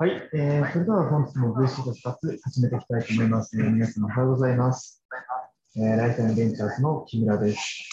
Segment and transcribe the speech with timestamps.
[0.00, 3.54] はい、えー、それでは本日も VC と2つ始めていきたいと思います。
[3.54, 5.04] 皆さんおはようございます。
[5.76, 7.86] えー、ライフタイムベンチャーズの木村です。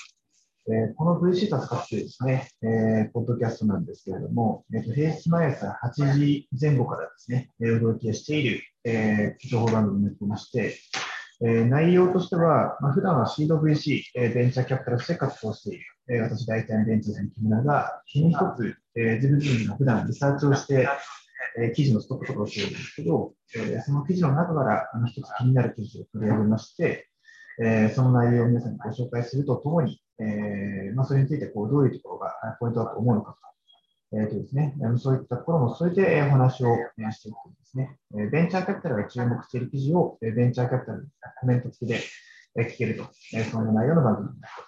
[0.69, 10.79] えー、この VC と使ってですね、えー、ポッドキャストなんですけれども、えーと、平日毎朝8時前後からですね、えー、お届けしている、えー、情報番組になってまして、
[11.41, 20.87] えー、内容としては、まあ、普段はシード VC、えー、ベンチャーキャピタルとして活動している、えー、私、大体ベンチャーズの木村が、日に一つ、えー、自分自身が普段リサーチをして、
[21.57, 27.09] えー、記事のストップとかをしてるんですけど、えー、その記事の中からあの一つ気になる記事を取り上げまして、
[27.59, 33.37] えー、その内容を皆さんにご紹介するとともに、えーまあ、それについてこうどういうところがポイントだと思うのか
[34.11, 36.75] と、えーとですね、そういったところも添えてお話を
[37.11, 37.97] していくんですね。
[38.31, 41.05] ベンチャーキャピタルが注目している記事をベンチャーキャピタルの
[41.41, 41.99] コメント付きで
[42.57, 43.05] 聞けると、
[43.51, 44.61] その内容の番組になって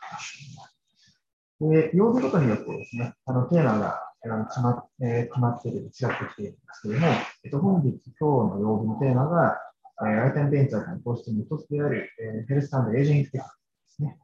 [1.60, 1.92] おります。
[1.92, 5.94] で、曜日ごとによってですね、あのテーマが決ま,、えー、決まっている、違って
[6.34, 7.08] きているんですけれども、
[7.44, 9.58] えっと、本日、今日の曜日のテーマが、
[10.02, 13.50] えー、アイテムベンチャーの公式の一つである、えー、ヘルスタンドエージェントテクで
[13.88, 14.18] すね。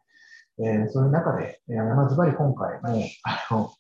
[0.59, 3.71] えー、そういう中で、えー、まずばり今回も、あの、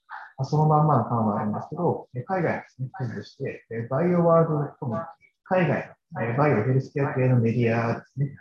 [0.43, 5.07] そのまんまの感はあるんですけど、海外ですね、記事として、バイオワールドコミュニティ、
[5.43, 5.87] 海外
[6.31, 8.35] のバイオヘルスケア系のメディアですね、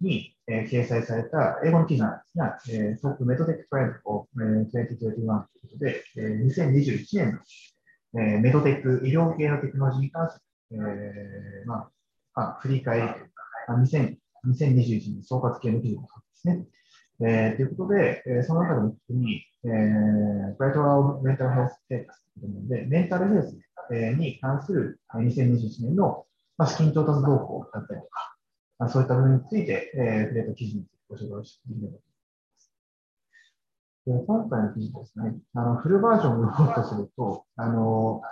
[0.00, 7.40] に、えー、掲載された英語の記事なんですが、えー、トップメトテックトレンドを、えー、2021ということで、えー、2021年
[8.14, 10.40] の、えー、メトテック医療系のテクノロジーに関す
[10.70, 11.88] る、えーま
[12.34, 16.02] あ、振り返りというか、2000 2021年総括系の記事で
[16.34, 16.64] すね。
[17.20, 23.58] えー、ということで、えー、その中でも特に、えー、ブライトラーメンタルヘルステータスということで、メンタルヘルス、
[23.90, 26.26] に関する2021年の、
[26.58, 28.27] まあ、資金調達動向だったりとか、
[28.78, 32.04] あそういった部分について、えー、触れた記事についてご紹介していきたいと思います。
[34.26, 38.22] 今回の記事ですね、あのフルバージョンを読もうとすると、あの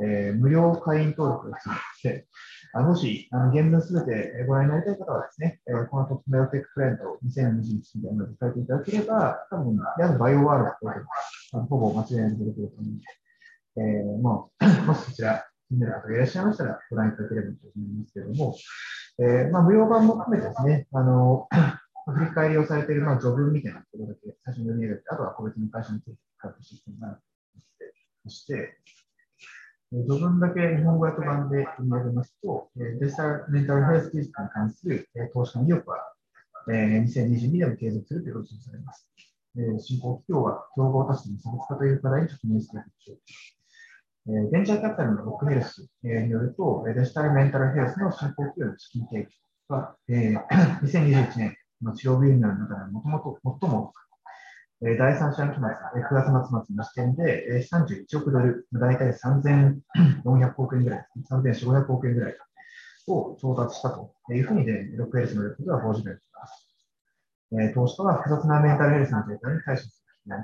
[0.00, 1.68] えー、無料会員登録が必
[2.08, 2.26] 要で、
[2.72, 10.88] あもしあの原文すべてご覧になりたい方はですね、えー、このトップメロテックフレンド2021年で書いていただければ、多分、やるバイオワールドと
[11.52, 13.04] あのほぼ間違いなく出てくると思うので、
[13.76, 18.56] えー、もう、 もしそちら気になる方がいらっしゃいましたらご覧いただければと思いますけれども、
[19.20, 21.48] えー、まあ、無料版も含めてですね、あの、
[22.08, 27.18] 振り返りをされている、まあ、序文みたいなところだけ最初に読み上げて、あとは個別の会社について書くシステムが
[27.78, 27.92] て
[28.24, 28.78] そして、
[29.90, 35.96] 序文だけ日本語訳版で読み上げますと、デジタルメンタルヘルス技術に関する投資家の意欲は、
[36.68, 39.08] 2022年も継続するということにされます。
[39.80, 43.57] 新興企業は競合他社の差別化という課題に直面しているでしょう。
[44.28, 49.26] ベンチャーキャピタルのロックヘルスによると、デジタルメンタルヘルスの進行企業の資金提
[49.68, 53.92] 供は、 2021年の治療ビリの中でもともと最も
[54.80, 62.36] 第3四半期末、9月末末の時点で31億ドル、大体3400億円ぐらい、3400億円ぐらい
[63.08, 67.74] を調達したというふうに、ね、ロックヘルスのレポートは報じられています。
[67.74, 69.82] 投資家は複雑なメンタルヘルスのデータに対処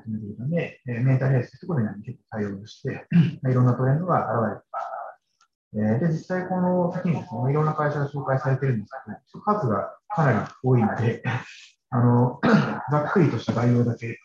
[0.02, 3.06] する求めているため、えメンタルヘルスというところに結構対応して、
[3.50, 6.00] いろんなトレンドが現れています。
[6.00, 8.92] で、実際この先にですね、いろんな会社が紹介されているんです
[9.32, 11.22] けど、数がかなり多いので、
[11.90, 12.40] あの、
[12.90, 14.18] ざっくりとした概要だけ、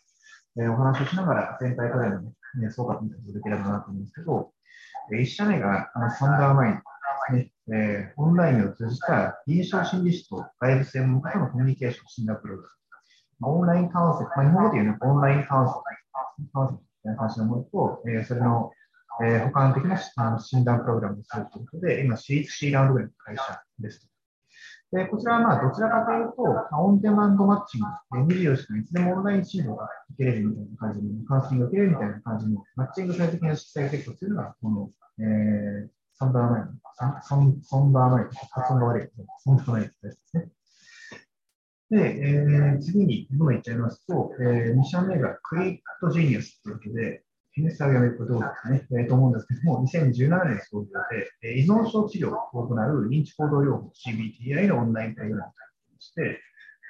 [0.59, 4.52] えお話をしながら全体からの、ね、総括に続ければなと思うんですけど、
[5.12, 6.81] 1社目があのサンダーマインで
[7.28, 12.78] すね、えー、オンラインを通じた臨床心理士と外部専門家とのコミュニケーション診断プログラム。
[13.41, 15.81] オンラインカウンセル、まあ、日本語で言うのオンラインカウンセル、
[16.53, 18.72] カウンセルみたいな感じのものと、えー、それの、
[19.23, 24.09] えー、補完的なあの診断プログラムをするということで、今、シーツ C ラウンドぐらいの会社です。
[24.91, 27.81] でこちらはまあどちらかというと、オンデマンドマッチン
[28.25, 34.89] グ、24時間いつでもオンライン診療が受けれるみたいな感じに、カウンセリング受けれるみたいな感じのマッチング最適な質材結構というのが、この、
[35.19, 36.66] えー、サンダーマイン、
[37.21, 39.09] サンサンダーマイン、発音が悪い、
[39.44, 40.50] サンダーマインですね。
[41.89, 47.23] で、えー、次に、どんどんいっちゃいますと、えー、2社目がクリットジーニアスというわけで、
[47.57, 56.39] インスタグラムどうですかね、えー、と思うんですけども、2017年創業で、えー、依存症治療を行う認知行動療法 CBTI のオンラインプログラムとして、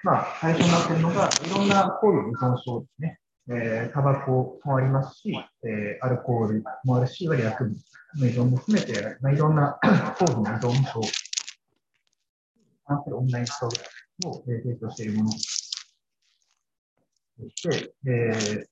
[0.04, 3.19] まあ、対象になっているのが、いろんな高度依存症ですね。
[3.52, 7.75] えー、タバコもありますし、えー、アルコールもあるし、いわゆる薬物
[8.19, 9.80] の依存も含めて、まあ、いろんな
[10.19, 11.07] 高度の依存症に
[12.86, 15.31] 関するオンラインプログラムを、提供しているもの。
[15.31, 15.38] で
[17.56, 18.69] して、えー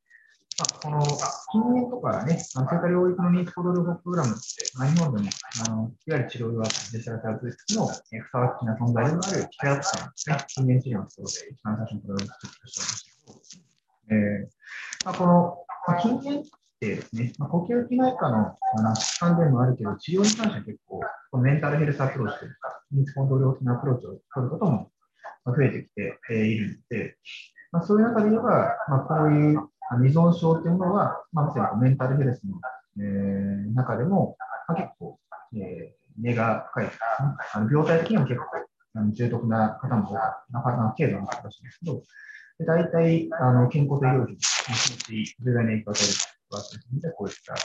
[0.59, 1.05] まあ、この
[1.51, 4.41] 禁煙とかね、そういった領域の認知行動療法プログラムって、
[4.73, 5.29] まあ、日本でも
[5.67, 15.57] あのいわゆる治療がデジタルサービスの、えふさわしな存在でもあるキャラクターですね、禁煙治療のところで一番最初のプログラムを作ってしまいましたけど、えーまあ、この、
[15.87, 16.43] まあ、禁煙っ
[16.79, 18.55] てですね、まあ、呼吸器内科の
[18.97, 24.89] 疾患でもあるけど、治療に関しては結構メンタルヘルスアプローチというか、認知コントロール的なアプローチを取ることも
[25.53, 27.17] 増えてきているので、
[27.71, 29.59] まあ、そういう中で言えば、まあ、こういう
[30.05, 32.59] 依存症というものは、まあ、まさにメンタルヘルスの、
[32.99, 35.19] えー、中でも、まあ、結構、
[35.55, 36.99] えー、根が深いですね。
[37.53, 38.45] あの病態的にも結構
[38.95, 42.03] あの重篤な方も多かった、なかなか軽度の方らしいんですけど、
[42.59, 46.13] で大体あの健康と医療費の気持ち、重大な影響を与える
[46.49, 47.59] というで、こういった、えー、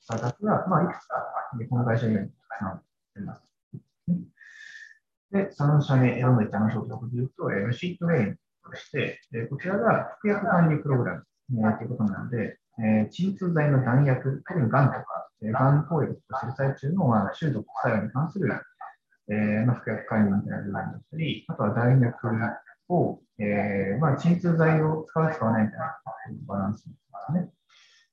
[0.00, 1.16] スタートアップが、まあ、いくつか、
[1.70, 2.82] この会社にはたくさんあ
[3.16, 3.42] ります。
[5.32, 15.04] で、3社目、どんどんいっちゃいましょうということで言うと、えー、シートレインとして、えー、こちらが服薬管理プログラム、えー、ということなので、えー、鎮痛剤の弾薬、特にがんとか、
[15.42, 18.52] えー、がん攻撃としている最中の、まあ、中毒作用に関する、
[19.28, 22.28] えーまあ、服薬管理みたいな部分だったり、あとは弾薬
[22.88, 25.96] を、えーまあ、鎮痛剤を使う、使わないみたいな
[26.46, 26.90] バランスで
[27.26, 27.50] すね。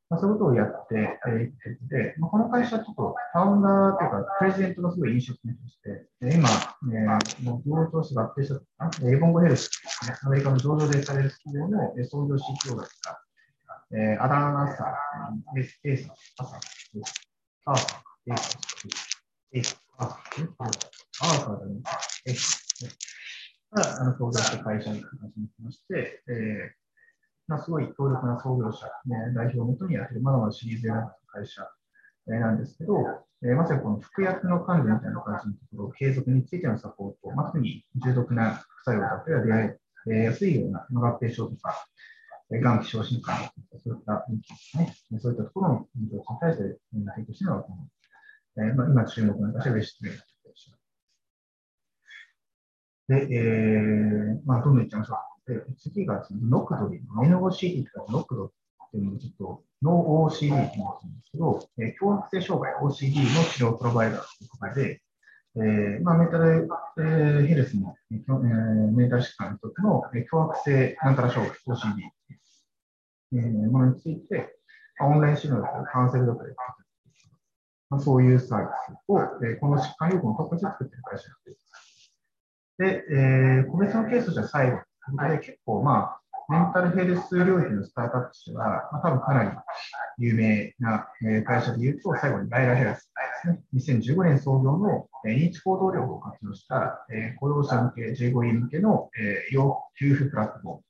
[0.09, 6.49] まあ、そういうことをやっていっていて、まあ、この会社ちょっとファウンダーというか、プレジデントがすごい印象的として、今、
[6.93, 9.69] えー、もう同として合併した、エボンゴヘルス、
[10.07, 13.25] ね、アメリカの上場でされる企業の創業 CTO だった、
[13.91, 16.59] えー、アダン・アーサー、エス・エーサー、アサー、
[17.65, 20.73] アーサー、エーサー、エーサー、アーサー、
[21.21, 21.81] アーサーだね、
[22.25, 23.13] エーサー。
[23.73, 26.83] が、あの、創業した会社に始めまして、えー
[27.47, 31.69] まあ、すごい強力な創業者、ね、代表をもとにやってる、まだまだシリーズ A の会社、えー、
[32.27, 33.05] なんですけど、
[33.43, 41.85] えー、まさにこの服薬の管理みたいな感じのところ、継続についてのサポート、まあ、特に重篤な副作用だったりは出会いやすいような、合併症とか、
[42.51, 43.51] えー、がん希少疾患とか、
[43.83, 47.87] そういったですね、そういったところの人に対して、提供しているのが、この、
[48.65, 50.25] えーまあ、今注目の会社が失礼な会
[50.55, 50.71] 社。
[53.09, 55.15] で、えー、まあ、どんどんいっちゃいましょ
[55.47, 55.53] う。
[55.53, 58.62] で、次がノクドリ、NOCD とかノクドリ
[58.93, 65.01] っていうのをちょっと、ノ OCD って言うんですけど、えー、強迫性障害 OCD の治療プロバイダーということで、
[65.55, 66.69] えーまあ、メンタル、
[66.99, 72.01] えー、ヘルスの、えー、メンタル疾患にとっての、えー、強迫性なんたら障害 OCD、
[73.33, 74.55] えー、ものについて、
[75.01, 76.53] オンライン診療だったりカウンセルだったり、
[77.89, 81.63] まあ、そういうサービスを、えー、この疾患予防の特に作っている会社です。
[82.77, 84.77] で、えー、個別のケースじゃ最後
[85.29, 89.49] で、結構まあ、メンタルヘルス領域のスタートアップとしては、まあ、多分かなり
[90.17, 91.07] 有名な
[91.45, 93.11] 会社で言うと、最後にライラヘルス
[93.43, 93.99] ですね。
[94.13, 97.05] 2015年創業の認知行動療法を活用した
[97.39, 99.09] 雇用者向け、15位向けの
[99.51, 100.81] 医療給付プラットフォーム。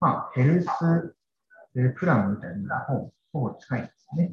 [0.00, 0.66] まあ、ヘルス
[1.98, 4.32] プランみたいな本、ほぼ近いんですね。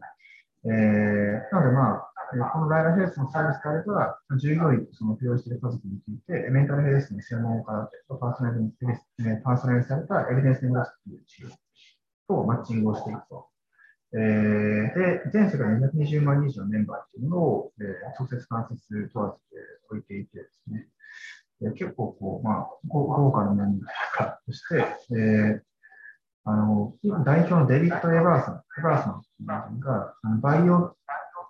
[0.66, 2.12] えー、なのでまあ、
[2.54, 8.74] このライラヘルスのサービスであれば、従業員とその扶養している家族について、メンタルヘルスの専門家とパーソナル
[9.44, 11.50] パーソナルされたエビデンスに基づく治療
[12.28, 13.48] とマッチングをしていくと。
[14.14, 17.88] えー、で、全世界220万人以上のメンバーというのを、えー、
[18.20, 19.56] 直接関節問わずて
[19.90, 20.88] 置いていてですね、
[21.62, 25.62] えー、結構こう、まあ、豪華なメンバーとして、えー、
[26.46, 26.94] あの
[27.26, 30.96] 代表のデビッド・エバーソン、エバーソンが、バイオ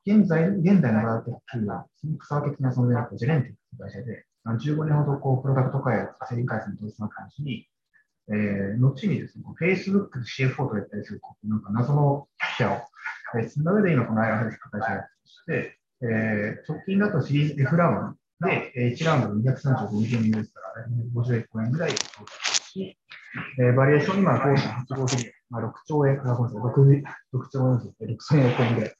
[0.08, 1.86] 現在、現代のバイオテックは、
[2.20, 7.68] 草分け的な存在だったジェレンティックという会社で、15年ほどこうプロダクト開発、製品開発に取り組まった話に、
[8.30, 12.78] えー、後にですね、Facebook で CFO とやったりする、なんか謎の記者を、
[13.38, 22.98] えー、その上で今この IR ヘルス会社をやってまして、えー、直近だとシリーズ F ラウンドで、1ラウンド235ミリオン US から51億円ぐらい調達し、
[23.60, 28.94] えー、バリエーションには5.85ビリオン、まあ、6兆円、あ、ごめんなさい、6, 6兆円、6000億円ぐらい。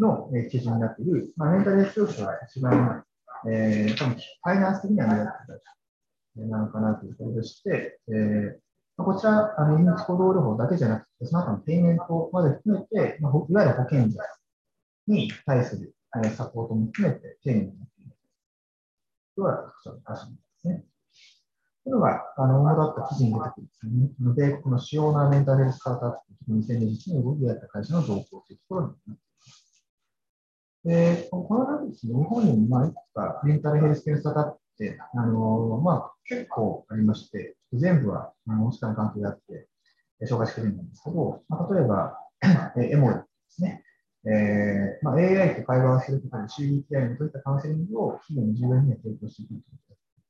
[0.00, 3.04] の、基準になっている、まあ、メンタルヘルス教師は一番、
[3.48, 14.18] えー、多分ファイナンス的には目立ってたなのかなというところでして、えー、こちら、あの、認知行動療法だけじゃなくて、その後のペイメントまで含めて、まあ、いわゆる保険者
[15.06, 18.12] に対する、えー、サポートも含めて丁寧になっている
[19.36, 20.84] とは特徴の会社ですね。
[21.84, 24.50] これは、あの、主だった記事に出てくるんですね。
[24.52, 26.20] 米国の主要なメンタルヘルススタートアップ、
[26.52, 29.29] 2021年に動きやった会社の動向というところになって
[30.84, 31.22] います。
[31.22, 39.68] で、この間ですね、日本にまあいくつかメンタルヘルス検査だって、あのまあ、結構ありまして、全部はあのお時間関係があって
[40.26, 42.18] 紹介してるんですけど、まあ、例えば、
[42.80, 43.84] エモリですね。
[44.26, 49.62] えーまあ、AI と会話をすることで CBTI にそういったカウンセリングを企業に従業員に提供していくという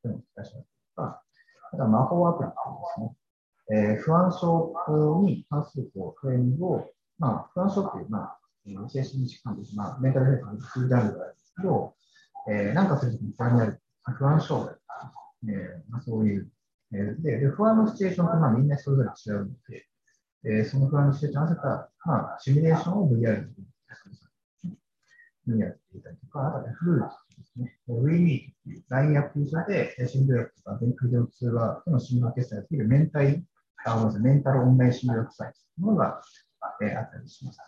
[0.02, 1.23] ことをお伝えしますとか、
[1.73, 2.54] あとは魔法アプリで
[2.95, 3.16] すね。
[3.73, 4.75] えー、不安症
[5.25, 9.75] に関するこうトレーニングを、まあ、不安症っていう、まあ、精神疾患です。
[9.76, 11.95] まあ、メンタルヘルスの数ジャンルがあるんですけど、
[12.49, 14.75] えー、なんかするときに不安になる、不安障害、
[15.49, 16.50] えーまあ、そういう、
[16.93, 19.87] えーで、で不安のシチュエーションってまあみんなそれぞれ違うので、
[20.45, 23.49] えー、その不安のシチュエーションを合わせた、まあ、シミュレーションを VR で
[25.47, 33.43] 分野っていたりとか、あとはフルーツですね、ウィーウィーっていう LINE アプリ上で、診療薬とか、電空療通話との診療決済をできるメンタイ、
[33.85, 36.23] あ、ごめんなさい、メンタルオンライン診療薬サイトというものが、
[36.83, 37.59] えー、あったりします。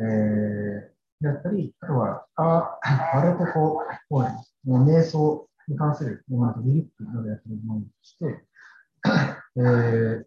[0.00, 2.78] えー、だったり、あとは、あ、
[3.14, 4.24] あれとこう、こ
[4.64, 8.44] うもう瞑想に関するものとリリップなどやってるものとして、
[9.56, 10.24] えー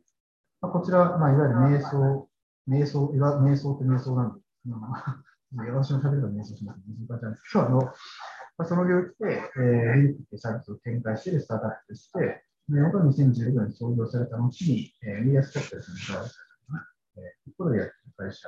[0.62, 2.30] まあ、こちら、まあ、いわゆる瞑想、
[2.68, 6.80] 瞑想、いわ瞑想って瞑想なんで、 私も喋ると瞑想します。
[7.10, 7.94] 難しいんですけど、あの、ま
[8.60, 16.32] あ、その領域で、えー、リリップってサービスを展開しているスタートアップとして、えー、2016年に創業された後に、えー、リアスキャピタルさんに加わった
[17.18, 18.48] えー、ところでやってる会社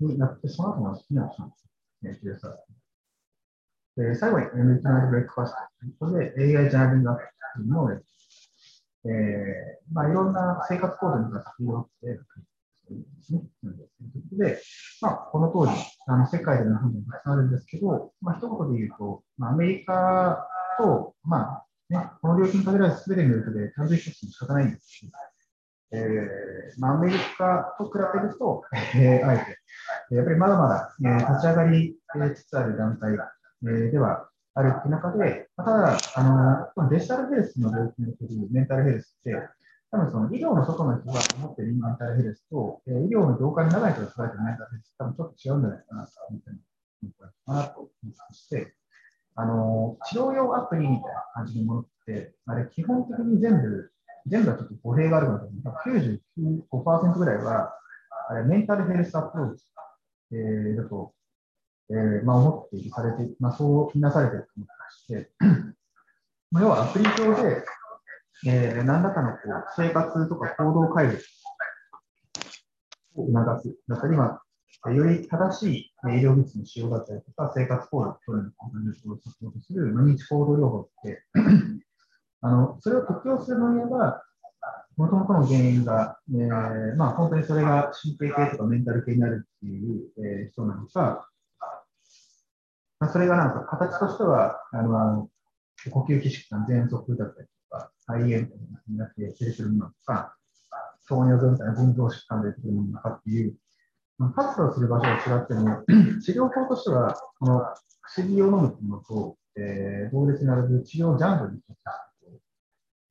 [0.00, 1.42] になって、その後の好きな人
[2.02, 2.74] ですね、QSR。
[3.96, 8.04] で最後に m キナルブレックファストということで AI ジャーナリングアプリというのをやって
[9.06, 12.18] えーまあ、いろんな生活行動に関してをってで
[13.22, 13.40] すね。
[13.62, 14.62] ということで、
[15.00, 15.72] まあ、この当時、
[16.06, 20.48] あの世界での本にたくさんあるんですけど、まあ一言で言うと、まあ、アメリカ
[20.78, 25.12] と、まあね、この領域に限らず全ての領域で単純比較しても仕方ないんですけど、
[25.94, 28.64] えーまあ、アメリカと比べると、
[28.96, 31.96] えー、あえて、やっぱりまだまだ、えー、立ち上がり
[32.34, 39.34] つつある団体、えー、ではあるっていう中で、ただ、あのデジタルヘルスの領域におけるメンタルヘルスって、
[39.90, 47.10] 多分その医療の外の人が思っているメンタルヘルスと、えー、医療の業界の長い人が捉えているメンタルヘルス、多分ちょっと違うんじゃないかなと思ってる
[47.46, 47.90] かなと
[48.32, 48.74] して、
[49.36, 53.90] あの治療用アプリみたいな感じのものって、あれ基本的に全部
[54.26, 55.48] 全部はちょっと語弊があるので、
[55.86, 57.72] 95%ぐらいは、
[58.28, 59.64] あれメンタルヘルスアプローチ、
[60.32, 61.12] えー、だと、
[61.90, 65.30] えー、まあ、思ってされて、まあ、そうみなされていると思ってまして、
[66.60, 67.64] 要はアプリ上で、
[68.46, 71.18] えー、何らかのこう生活とか行動改善
[73.16, 74.40] を促すだったり、ま
[74.82, 81.22] あ、より正しい医療物の使用だったりとか、生活行動を取るのをサポートする認知行動療法って
[82.42, 84.22] あのそれを適用するのには、
[84.96, 91.28] もともとの原因が、えーまあ、本当にそれが神経系とかメンタル系になるっていう、えー、人なのか、
[93.00, 95.28] まあ、それがなんか形としては、あの
[95.90, 98.56] 呼吸器疾患、喘息だったりとか、肺炎とか
[98.88, 100.36] になって出てくるものとか、
[101.08, 103.54] 糖尿病みたいな腎臓疾患で出てくるものとかっていう、
[104.18, 105.84] まあ、活動する場所が違っても、
[106.22, 107.62] 治療法としては、この
[108.02, 111.60] 薬を飲むっていうのと、えー、同列になる治療ジャンルに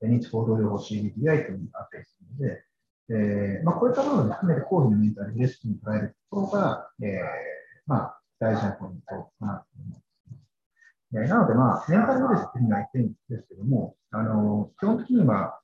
[0.07, 2.63] 認知行動療法 CBTI というのがあったりするので、
[3.09, 7.09] えーまあ、こういったものを含めて講義のメンタルヘルスに捉えるところが、えー
[7.85, 10.03] まあ、大事なポイントかなと思います。
[11.15, 15.59] えー、なので、まあ、メンタルヘルスっていうのは言ってるんですけども、あの基本的には、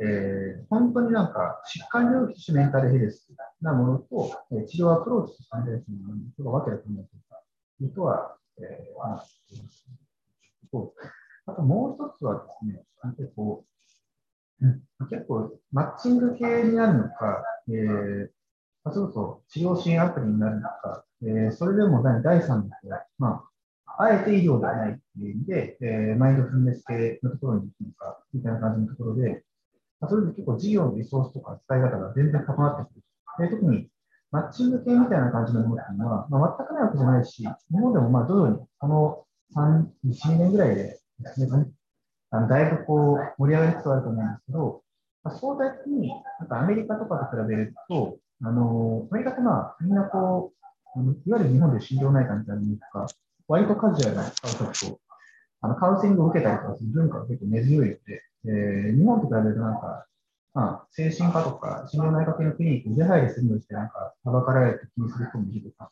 [0.00, 3.28] えー、本当になんか疾患領域としてメンタルヘルス
[3.60, 7.08] なものと、えー、治療アプローチとしてメンタルヘルスのものと分けると思う
[7.78, 9.86] というとは、えー、話しています。
[11.46, 12.82] あともう一つはですね、
[13.16, 13.64] 結構、
[15.10, 18.28] 結構、マッチング系になるのか、えー、
[18.84, 22.64] まあ、そろそろ治療支援アプリになるのか、えー、それでも第3の
[23.18, 23.44] ま
[23.86, 29.44] あ、あえて医療ではないっていう意味で、えー、マインドフルネス系のところに行くのか、みたいな感じのところで、
[30.00, 33.02] まあ、それで結構事業のリソースとか使い方が全然関わってくる。
[33.48, 33.88] で特に
[34.30, 37.48] マッチング系みたいな感じのものっていうのは、まあ、全くないわけじゃないし、日
[37.78, 39.24] 本でもまあ徐々にこの
[39.54, 41.68] 3、1、2年ぐらいでですね、
[42.30, 44.83] あのだいぶこう盛り上がりつつあると思うんですけど、
[45.24, 50.52] まあ、相対的になんかアメリカとかと比べると、あのアメリカってまあみんなこ
[50.96, 53.06] う、いわゆる日本で心療内科みたいなのとか、
[53.48, 55.00] 割とカジュアルなカウと
[55.62, 60.06] あのカウンセリングを受けたりとかする文化が結構根強いので、えー、日本と比べるとなんか、
[60.52, 65.90] まあ、精神科とか心療内科系のクリニックに出入りするのにして、なんか、はばかられて気にする人もいるとか、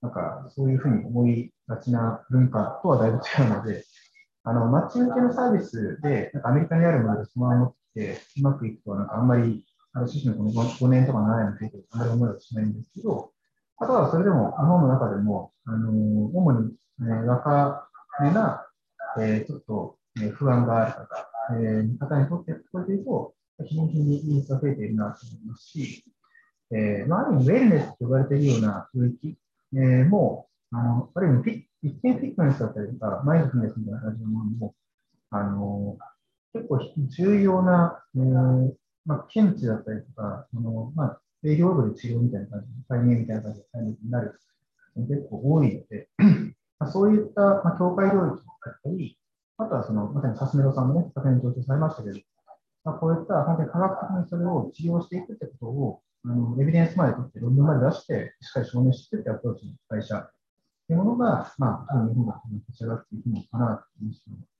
[0.00, 3.84] なんか、そういうふうに思いがちな文化とはだいぶ違うので、
[4.44, 10.12] あの、マッチング系のサービスで、なんかアメリカにあるものでそのまま持ってうまくいくとは、なんかあんまり、あの、こ
[10.42, 13.32] の 5, 年とか7年の経験あんまり思いはしないんですけど、
[13.78, 17.88] あとはそれでも、日本の中でも、あの、主に、えー、若
[18.22, 18.66] めな、
[19.18, 21.28] えー、ちょっと、えー、不安がある方、
[21.60, 23.34] えー、方にとってこれで言うと、
[23.64, 26.04] 日に日にニーズが増えているなと思いますし、
[26.72, 29.38] えー、まあ、ある意味、ウェルネスと呼ばれているような領域、
[29.74, 34.74] えー、もう、あの、ある意味フィ、一見フィットネスだったりとか、マインドフルネスみたいな感じのものも、
[35.30, 35.96] あの、
[36.56, 38.72] 結構重要な、えー、
[39.04, 43.66] まあ、検知だったりとか、あの、まあ、営業部で治療みたいな感じ、解明みたいな感じで
[44.02, 44.40] になる
[44.96, 46.08] 結構多いので、
[46.78, 49.18] まあ、そういった、まあ、境界領域だったり、
[49.58, 52.18] あとはその、まさにサスメロさんもね、昨年上場されましたけど、
[52.84, 60.30] まあ、こういった本当に科学的にそれを治療していくってことを、あのエビデンスまで取って論文まで出して、しっかり証明していくってアプローチの会社っ
[60.88, 64.55] ていうものが、まあ、日本が立ち上がっていくのかなという印象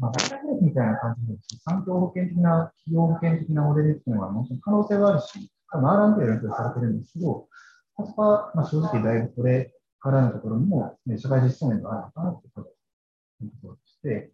[0.00, 7.48] まあ、大学みたいな感じで、産業保険的な、企業保険的なモデルっていうのは、もちろん可能性はあるし、多分 R&D で勉強されてるんですけど、
[7.96, 14.32] そこは、まあ、正直だいぶこれからのところにも、ね、社会実装面があるのかなというところでして、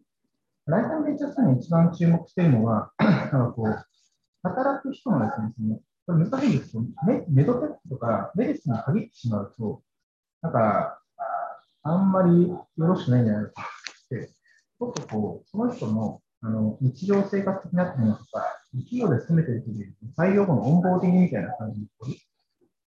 [0.66, 3.84] ライフベンチャースに一番注目しているのは、 なんかこう、
[4.42, 9.82] 働く人のですね、そのこれ難しいですけど、メメドテックとかメディスに限ってしまうと、
[10.42, 11.00] なんか、
[11.82, 14.35] あんまりよろしくないんじゃないかって、
[14.78, 21.86] ちょっとこう、その人のあの日常生活的なものとか、企業で進めてるという採用後のオンボーディングみたいな感じ。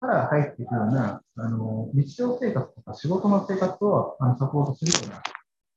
[0.00, 5.23] から入っていくような、あの日常生活とか仕事の生活をあのサポートするような、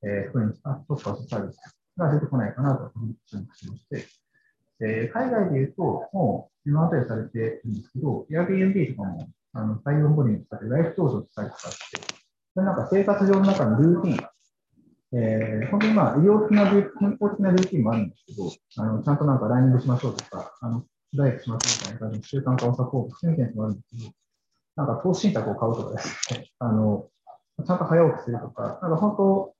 [0.04, 1.60] えー、ふうに、あ、そうか、サービス
[1.98, 2.92] が出てこないかなと
[3.30, 4.08] 注目しまして、
[4.80, 12.02] えー、海外で言うと、もう今までされてるんですけど、Airbnb とかもあの採用ボディに使ってライフ登場したりとかして、
[12.54, 14.28] それなんか生活上の中のルーティン、
[15.14, 24.12] えー、本当にまあ医療的な健康的なルーティンもあるんですけど、あのちゃんとなんかランニングしましょうとか、あのダイエットしましょうみたいな習慣化をサポートするみたいなのがあるんですけど、
[24.78, 27.10] なんか投資信託を買うとかですね、 あの
[27.66, 29.54] ちゃんと早起きするとか、なんか本当、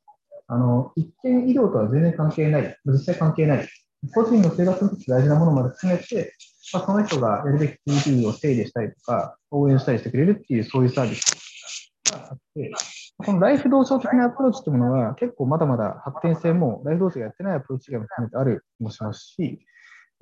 [0.48, 3.68] あの一見医療とは全然関係ない、実際関係ない、
[4.14, 6.34] 個人の生活にとって大事なものまで含めて、
[6.74, 12.72] まあ、その人がやるべき TV を整理したりとか、応援したりしてくれるっていう、そういうサービスがあって、
[13.18, 19.66] このライフ同調的なアプローチというものは、結構まだまだ発展性も、ライフ同調がやってないアプローチが含めてある気もしますし、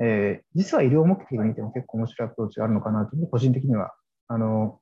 [0.02, 3.94] えー、実は医療目的で見ても結構面白いアプローチがあるのかなと個人的には、
[4.28, 4.80] あの、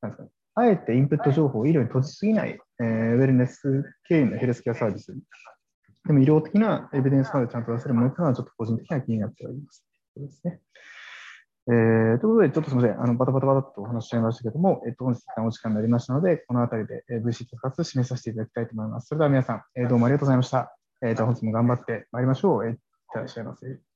[0.00, 5.14] なんですかね、あえてインプット情報を医療に閉じすぎない、えー、ウェルネス経由のヘルスケアサービス、
[6.06, 9.84] でも医療的なエビデンスまでちゃんと出せるものというのはちょっと個人的には気になっております。
[10.16, 10.60] そうですね。
[11.66, 13.02] えー、ということで、ちょっとすみません。
[13.02, 19.08] あの、バタバタバタとお話しちゃいましたけども、えっと、本日一旦お時間になりましたので、このあたりで VC 復活締めさせていただきたいと思います。
[19.08, 20.76] それでは皆さん、えー、どうもありがとうございました。
[21.02, 22.66] えー、じゃあ本日も頑張ってまいりましょう。
[22.66, 23.93] えー、いってらっしゃいませ。